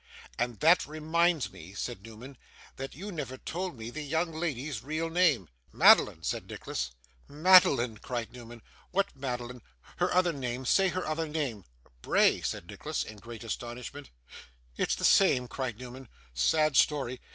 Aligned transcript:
'And 0.39 0.59
that 0.61 0.87
reminds 0.87 1.51
me,' 1.53 1.75
said 1.75 2.01
Newman, 2.01 2.35
'that 2.75 2.95
you 2.95 3.11
never 3.11 3.37
told 3.37 3.77
me 3.77 3.91
the 3.91 4.01
young 4.01 4.31
lady's 4.33 4.81
real 4.81 5.11
name.' 5.11 5.47
'Madeline!' 5.71 6.23
said 6.23 6.49
Nicholas. 6.49 6.89
'Madeline!' 7.27 7.97
cried 7.99 8.31
Newman. 8.33 8.63
'What 8.89 9.15
Madeline? 9.15 9.61
Her 9.97 10.11
other 10.11 10.33
name. 10.33 10.65
Say 10.65 10.87
her 10.87 11.05
other 11.05 11.27
name.' 11.27 11.65
'Bray,' 12.01 12.41
said 12.41 12.65
Nicholas, 12.65 13.03
in 13.03 13.17
great 13.17 13.43
astonishment. 13.43 14.09
'It's 14.75 14.95
the 14.95 15.05
same!' 15.05 15.47
cried 15.47 15.77
Newman. 15.77 16.09
'Sad 16.33 16.75
story! 16.77 17.21